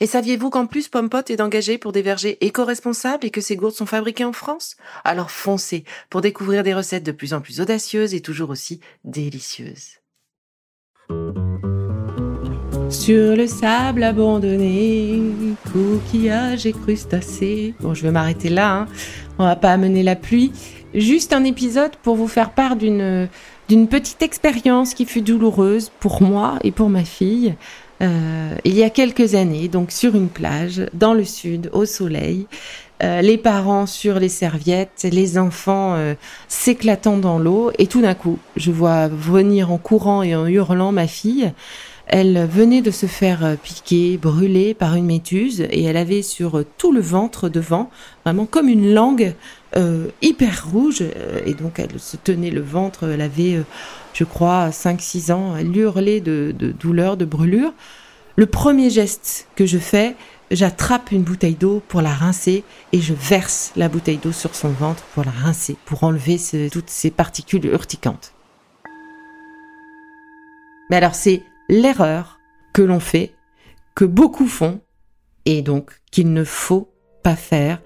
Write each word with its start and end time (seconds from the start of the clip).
Et 0.00 0.06
saviez-vous 0.06 0.50
qu'en 0.50 0.66
plus 0.66 0.88
Pompot 0.88 1.22
est 1.28 1.40
engagé 1.40 1.78
pour 1.78 1.92
des 1.92 2.02
vergers 2.02 2.38
éco-responsables 2.44 3.26
et 3.26 3.30
que 3.30 3.40
ces 3.40 3.56
gourdes 3.56 3.74
sont 3.74 3.86
fabriquées 3.86 4.24
en 4.24 4.32
France? 4.32 4.76
Alors 5.04 5.30
foncez 5.30 5.84
pour 6.10 6.20
découvrir 6.20 6.62
des 6.62 6.74
recettes 6.74 7.04
de 7.04 7.12
plus 7.12 7.32
en 7.32 7.40
plus 7.40 7.60
audacieuses 7.60 8.14
et 8.14 8.20
toujours 8.20 8.50
aussi 8.50 8.80
délicieuses. 9.04 10.00
Sur 12.90 13.36
le 13.36 13.46
sable 13.46 14.04
abandonné, 14.04 15.20
coquillages 15.72 16.66
et 16.66 16.72
crustacés. 16.72 17.74
Bon, 17.80 17.94
je 17.94 18.02
vais 18.02 18.12
m'arrêter 18.12 18.48
là, 18.48 18.72
hein. 18.74 18.86
on 19.38 19.44
va 19.44 19.56
pas 19.56 19.72
amener 19.72 20.02
la 20.02 20.14
pluie. 20.14 20.52
Juste 20.94 21.32
un 21.32 21.42
épisode 21.44 21.96
pour 21.96 22.16
vous 22.16 22.28
faire 22.28 22.52
part 22.52 22.76
d'une 22.76 23.28
d'une 23.68 23.88
petite 23.88 24.22
expérience 24.22 24.94
qui 24.94 25.06
fut 25.06 25.22
douloureuse 25.22 25.90
pour 26.00 26.22
moi 26.22 26.58
et 26.62 26.70
pour 26.70 26.88
ma 26.88 27.04
fille. 27.04 27.54
Euh, 28.02 28.54
il 28.64 28.74
y 28.74 28.82
a 28.82 28.90
quelques 28.90 29.34
années, 29.34 29.68
donc 29.68 29.90
sur 29.90 30.14
une 30.14 30.28
plage, 30.28 30.86
dans 30.92 31.14
le 31.14 31.24
sud, 31.24 31.70
au 31.72 31.86
soleil, 31.86 32.46
euh, 33.02 33.20
les 33.20 33.38
parents 33.38 33.86
sur 33.86 34.18
les 34.18 34.28
serviettes, 34.28 35.06
les 35.10 35.38
enfants 35.38 35.94
euh, 35.96 36.14
s'éclatant 36.48 37.16
dans 37.16 37.38
l'eau, 37.38 37.70
et 37.78 37.86
tout 37.86 38.02
d'un 38.02 38.14
coup, 38.14 38.38
je 38.56 38.70
vois 38.70 39.08
venir 39.08 39.72
en 39.72 39.78
courant 39.78 40.22
et 40.22 40.34
en 40.34 40.46
hurlant 40.46 40.92
ma 40.92 41.06
fille. 41.06 41.52
Elle 42.06 42.46
venait 42.46 42.82
de 42.82 42.90
se 42.90 43.06
faire 43.06 43.56
piquer, 43.62 44.16
brûler 44.16 44.74
par 44.74 44.94
une 44.94 45.06
méduse, 45.06 45.60
et 45.60 45.82
elle 45.82 45.96
avait 45.96 46.22
sur 46.22 46.64
tout 46.78 46.92
le 46.92 47.00
ventre 47.00 47.48
devant, 47.48 47.90
vraiment 48.24 48.46
comme 48.46 48.68
une 48.68 48.94
langue 48.94 49.34
hyper 50.22 50.68
rouge, 50.72 51.02
et 51.44 51.54
donc 51.54 51.78
elle 51.78 51.98
se 51.98 52.16
tenait 52.16 52.50
le 52.50 52.62
ventre, 52.62 53.08
elle 53.08 53.20
avait 53.20 53.60
je 54.16 54.24
crois, 54.24 54.70
5-6 54.70 55.30
ans, 55.30 55.56
elle 55.58 55.76
hurlait 55.76 56.20
de, 56.20 56.54
douleur, 56.58 57.18
de 57.18 57.26
brûlure. 57.26 57.74
Le 58.36 58.46
premier 58.46 58.88
geste 58.88 59.46
que 59.56 59.66
je 59.66 59.76
fais, 59.76 60.16
j'attrape 60.50 61.12
une 61.12 61.22
bouteille 61.22 61.54
d'eau 61.54 61.82
pour 61.86 62.00
la 62.00 62.14
rincer 62.14 62.64
et 62.92 63.00
je 63.02 63.12
verse 63.12 63.72
la 63.76 63.90
bouteille 63.90 64.16
d'eau 64.16 64.32
sur 64.32 64.54
son 64.54 64.70
ventre 64.70 65.02
pour 65.12 65.22
la 65.22 65.32
rincer, 65.32 65.76
pour 65.84 66.02
enlever 66.02 66.40
toutes 66.72 66.88
ces 66.88 67.10
particules 67.10 67.66
urticantes. 67.66 68.32
Mais 70.88 70.96
alors 70.96 71.14
c'est 71.14 71.42
l'erreur 71.68 72.38
que 72.72 72.82
l'on 72.82 73.00
fait, 73.00 73.34
que 73.94 74.04
beaucoup 74.04 74.46
font, 74.46 74.80
et 75.46 75.62
donc 75.62 75.92
qu'il 76.10 76.32
ne 76.32 76.44
faut 76.44 76.92
pas 77.22 77.36
faire. 77.36 77.80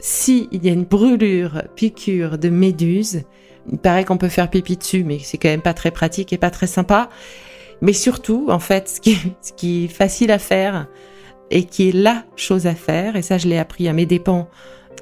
S'il 0.00 0.48
y 0.64 0.68
a 0.68 0.72
une 0.72 0.84
brûlure, 0.84 1.62
piqûre 1.76 2.38
de 2.38 2.48
méduse, 2.48 3.22
il 3.70 3.78
paraît 3.78 4.04
qu'on 4.04 4.18
peut 4.18 4.28
faire 4.28 4.50
pipi 4.50 4.76
dessus, 4.76 5.04
mais 5.04 5.18
c'est 5.18 5.38
quand 5.38 5.48
même 5.48 5.62
pas 5.62 5.74
très 5.74 5.90
pratique 5.90 6.32
et 6.32 6.38
pas 6.38 6.50
très 6.50 6.66
sympa. 6.66 7.08
Mais 7.80 7.92
surtout, 7.92 8.48
en 8.50 8.58
fait, 8.58 8.88
ce 8.88 9.00
qui, 9.00 9.16
ce 9.40 9.52
qui 9.52 9.84
est 9.84 9.88
facile 9.88 10.30
à 10.30 10.38
faire 10.38 10.88
et 11.50 11.64
qui 11.64 11.88
est 11.88 11.92
la 11.92 12.24
chose 12.36 12.66
à 12.66 12.74
faire, 12.74 13.16
et 13.16 13.22
ça 13.22 13.38
je 13.38 13.48
l'ai 13.48 13.58
appris 13.58 13.88
à 13.88 13.92
mes 13.92 14.06
dépens 14.06 14.48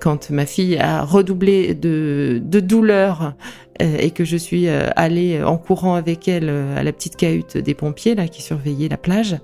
quand 0.00 0.30
ma 0.30 0.46
fille 0.46 0.76
a 0.78 1.02
redoublé 1.02 1.74
de, 1.74 2.40
douleur 2.44 3.34
euh, 3.80 3.96
et 3.98 4.10
que 4.10 4.24
je 4.24 4.36
suis 4.36 4.68
euh, 4.68 4.90
allée 4.96 5.42
en 5.42 5.56
courant 5.58 5.94
avec 5.94 6.28
elle 6.28 6.48
euh, 6.48 6.76
à 6.76 6.82
la 6.82 6.92
petite 6.92 7.16
cahute 7.16 7.56
des 7.56 7.74
pompiers 7.74 8.14
là 8.14 8.28
qui 8.28 8.42
surveillaient 8.42 8.88
la 8.88 8.96
plage. 8.96 9.36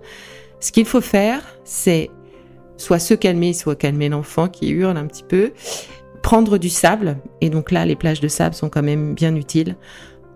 Ce 0.61 0.73
qu'il 0.73 0.85
faut 0.85 1.01
faire, 1.01 1.43
c'est 1.65 2.11
soit 2.77 2.99
se 2.99 3.15
calmer, 3.15 3.53
soit 3.53 3.77
calmer 3.77 4.09
l'enfant 4.09 4.49
qui 4.49 4.71
hurle 4.71 4.97
un 4.97 5.07
petit 5.07 5.25
peu, 5.25 5.53
prendre 6.23 6.59
du 6.59 6.69
sable, 6.69 7.17
et 7.41 7.51
donc 7.51 7.71
là 7.71 7.87
les 7.87 7.97
plages 7.97 8.21
de 8.21 8.29
sable 8.29 8.55
sont 8.55 8.69
quand 8.69 8.83
même 8.83 9.15
bien 9.15 9.35
utiles, 9.35 9.77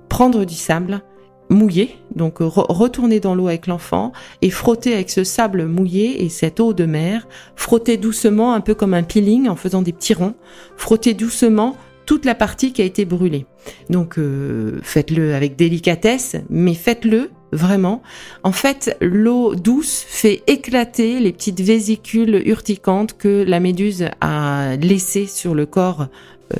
prendre 0.08 0.44
du 0.44 0.54
sable, 0.54 1.02
mouillé, 1.52 1.96
donc 2.16 2.38
retourner 2.40 3.20
dans 3.20 3.34
l'eau 3.34 3.48
avec 3.48 3.66
l'enfant 3.66 4.12
et 4.40 4.50
frotter 4.50 4.94
avec 4.94 5.10
ce 5.10 5.24
sable 5.24 5.66
mouillé 5.66 6.24
et 6.24 6.28
cette 6.28 6.60
eau 6.60 6.72
de 6.72 6.84
mer, 6.84 7.28
frotter 7.56 7.96
doucement, 7.96 8.54
un 8.54 8.60
peu 8.60 8.74
comme 8.74 8.94
un 8.94 9.02
peeling 9.02 9.48
en 9.48 9.56
faisant 9.56 9.82
des 9.82 9.92
petits 9.92 10.14
ronds, 10.14 10.34
frotter 10.76 11.14
doucement 11.14 11.76
toute 12.06 12.24
la 12.24 12.34
partie 12.34 12.72
qui 12.72 12.82
a 12.82 12.84
été 12.84 13.04
brûlée. 13.04 13.46
Donc 13.90 14.18
euh, 14.18 14.80
faites-le 14.82 15.34
avec 15.34 15.56
délicatesse, 15.56 16.36
mais 16.50 16.74
faites-le 16.74 17.30
vraiment. 17.52 18.02
En 18.42 18.52
fait, 18.52 18.96
l'eau 19.00 19.54
douce 19.54 20.04
fait 20.06 20.42
éclater 20.46 21.20
les 21.20 21.32
petites 21.32 21.60
vésicules 21.60 22.42
urticantes 22.46 23.16
que 23.16 23.44
la 23.46 23.60
méduse 23.60 24.06
a 24.20 24.76
laissées 24.76 25.26
sur 25.26 25.54
le 25.54 25.66
corps 25.66 26.08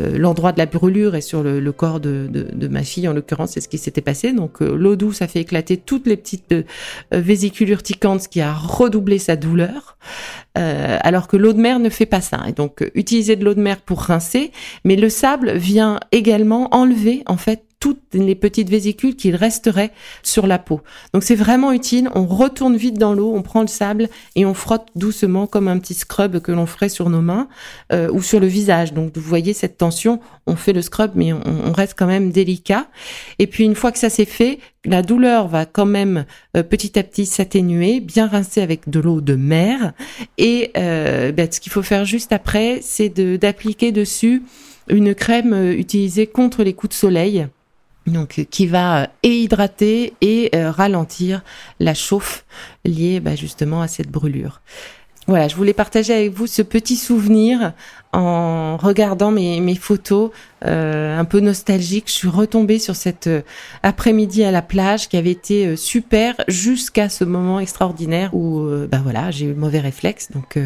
euh, 0.01 0.17
l'endroit 0.17 0.53
de 0.53 0.59
la 0.59 0.67
brûlure 0.67 1.15
et 1.15 1.21
sur 1.21 1.43
le, 1.43 1.73
corps 1.73 2.01
de, 2.01 2.29
ma 2.71 2.83
fille, 2.83 3.09
en 3.09 3.13
l'occurrence, 3.13 3.53
c'est 3.53 3.61
ce 3.61 3.69
qui 3.69 3.79
s'était 3.79 4.01
passé. 4.01 4.33
Donc 4.33 4.63
euh, 4.63 4.75
l'eau 4.77 4.97
douce 4.97 5.23
a 5.23 5.29
fait 5.29 5.41
éclater 5.41 5.77
toutes 5.77 6.07
les 6.07 6.17
petites 6.17 6.53
euh, 6.53 6.63
vésicules 7.13 7.71
urticantes, 7.71 8.23
ce 8.23 8.29
qui 8.29 8.41
a 8.41 8.53
redoublé 8.53 9.19
sa 9.19 9.37
douleur, 9.37 9.97
alors 10.55 11.29
que 11.29 11.37
l'eau 11.37 11.53
de 11.53 11.61
mer 11.61 11.79
ne 11.79 11.89
fait 11.89 12.07
pas 12.07 12.21
ça. 12.21 12.41
Et 12.47 12.53
donc 12.53 12.85
utiliser 12.95 13.37
de 13.37 13.45
l'eau 13.45 13.55
de 13.55 13.61
mer 13.61 13.81
pour 13.81 14.01
rincer, 14.01 14.53
mais 14.85 14.97
le 14.97 15.09
sable 15.09 15.53
vient 15.57 15.99
également 16.13 16.75
enlever 16.75 17.23
en 17.27 17.37
fait 17.37 17.65
toutes 17.83 18.15
les 18.15 18.37
petites 18.37 18.71
vésicules 18.71 19.17
qu'il 19.17 19.35
resterait 19.35 19.91
sur 20.23 20.47
la 20.47 20.61
peau. 20.61 20.83
Donc 21.13 21.25
c'est 21.25 21.35
vraiment 21.35 21.73
utile. 21.73 22.09
On 22.15 22.27
retourne 22.27 22.77
vite 22.77 22.97
dans 22.97 23.13
l'eau, 23.13 23.33
on 23.35 23.43
prend 23.43 23.61
le 23.61 23.67
sable 23.67 24.09
et 24.37 24.47
on 24.47 24.55
frotte 24.55 24.87
doucement 24.95 25.49
comme 25.49 25.67
un 25.67 25.81
petit 25.81 25.95
scrub 25.95 26.39
que 26.39 26.53
l'on 26.53 26.67
ferait 26.67 26.89
sur 26.89 27.11
nos 27.11 27.23
mains 27.23 27.49
euh, 27.93 28.09
ou 28.13 28.23
sur 28.23 28.39
le 28.39 28.47
visage. 28.47 28.93
Donc 28.93 29.17
vous 29.17 29.29
voyez 29.29 29.53
cette 29.53 29.79
tension, 29.79 30.21
on 30.47 30.55
fait 30.55 30.73
le 30.73 30.81
scrub 30.81 31.11
mais 31.17 31.33
on, 31.33 31.73
reste 31.73 31.95
quand 31.99 32.07
même 32.07 32.31
délicat. 32.31 32.87
Et 33.41 33.49
puis 33.49 33.65
une 33.65 33.75
fois 33.75 33.91
que 33.91 33.99
ça 33.99 34.11
c'est 34.11 34.27
fait, 34.27 34.61
la 34.85 35.03
douleur 35.03 35.49
va 35.49 35.67
quand 35.67 35.85
même 35.85 36.25
euh, 36.57 36.63
petit 36.63 36.97
à 37.01 37.03
petit 37.03 37.27
s'atténuer, 37.27 37.99
bien 37.99 38.29
rincer 38.29 38.63
avec 38.63 38.91
de 38.91 39.01
l'eau 39.01 39.21
de 39.21 39.35
mer. 39.35 39.93
Et 40.39 40.71
euh, 40.77 41.33
ben, 41.33 41.51
ce 41.51 41.59
qu'il 41.59 41.73
faut 41.73 41.83
faire 41.83 42.05
juste 42.05 42.31
après, 42.31 42.79
c'est 42.81 43.09
d'appliquer 43.09 43.91
dessus 43.91 44.45
une 44.89 45.17
crème 45.17 45.73
utilisée 45.73 46.29
contre 46.29 46.63
les 46.63 46.75
coups 46.75 46.91
de 46.91 46.95
soleil 46.95 47.49
donc 48.07 48.39
euh, 48.39 48.45
qui 48.45 48.67
va 48.67 49.03
euh, 49.03 49.07
hydrater 49.23 50.15
et 50.21 50.51
euh, 50.55 50.71
ralentir 50.71 51.43
la 51.81 51.95
chauffe 51.95 52.45
liée 52.85 53.21
bah, 53.21 53.37
justement 53.37 53.83
à 53.83 53.89
cette 53.89 54.11
brûlure. 54.11 54.61
Voilà, 55.29 55.47
je 55.47 55.55
voulais 55.55 55.73
partager 55.73 56.13
avec 56.13 56.33
vous 56.33 56.49
ce 56.49 56.63
petit 56.63 56.97
souvenir 56.97 57.75
en 58.13 58.77
regardant 58.77 59.31
mes, 59.31 59.61
mes 59.61 59.77
photos 59.77 60.33
un 60.63 61.25
peu 61.25 61.39
nostalgiques. 61.39 62.09
Je 62.09 62.13
suis 62.13 62.29
retombée 62.29 62.81
sur 62.81 62.97
cet 62.97 63.31
après-midi 63.85 64.43
à 64.43 64.51
la 64.51 64.63
plage 64.63 65.09
qui 65.09 65.17
avait 65.17 65.31
été 65.31 65.77
super 65.77 66.35
jusqu'à 66.49 67.09
ce 67.09 67.23
moment 67.23 67.61
extraordinaire 67.61 68.35
où 68.35 68.69
bah 68.91 69.01
voilà 69.01 69.31
j'ai 69.31 69.47
eu 69.47 69.55
mauvais 69.55 69.79
réflexe. 69.79 70.33
Donc 70.33 70.59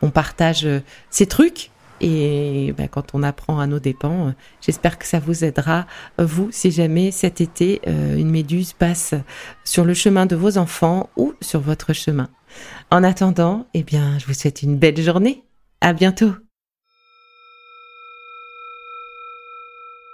on 0.00 0.08
partage 0.08 0.66
ces 1.10 1.26
trucs 1.26 1.70
et 2.00 2.74
ben, 2.76 2.88
quand 2.88 3.14
on 3.14 3.22
apprend 3.22 3.60
à 3.60 3.66
nos 3.66 3.78
dépens, 3.78 4.34
j'espère 4.60 4.98
que 4.98 5.06
ça 5.06 5.18
vous 5.18 5.44
aidera, 5.44 5.86
vous, 6.18 6.48
si 6.50 6.70
jamais 6.70 7.10
cet 7.10 7.40
été, 7.40 7.80
euh, 7.86 8.16
une 8.16 8.30
méduse 8.30 8.72
passe 8.72 9.14
sur 9.64 9.84
le 9.84 9.94
chemin 9.94 10.26
de 10.26 10.36
vos 10.36 10.58
enfants 10.58 11.10
ou 11.16 11.34
sur 11.40 11.60
votre 11.60 11.92
chemin. 11.92 12.28
En 12.90 13.04
attendant, 13.04 13.66
eh 13.74 13.82
bien, 13.82 14.18
je 14.18 14.26
vous 14.26 14.34
souhaite 14.34 14.62
une 14.62 14.76
belle 14.76 15.00
journée. 15.00 15.44
À 15.80 15.92
bientôt. 15.92 16.32